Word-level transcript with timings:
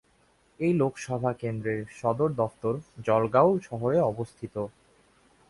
এই 0.59 0.73
লোকসভা 0.73 1.31
কেন্দ্রের 1.33 1.81
সদর 1.99 2.29
দফতর 2.33 2.73
জলগাঁও 3.05 3.51
শহরে 3.59 3.97
অবস্থিত। 4.11 4.55